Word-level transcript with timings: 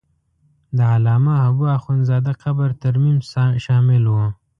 د 0.77 0.79
علامه 0.93 1.33
حبو 1.43 1.65
اخند 1.77 2.01
زاده 2.09 2.33
قبر 2.43 2.69
ترمیم 2.83 3.17
شامل 3.65 4.03
و. 4.09 4.15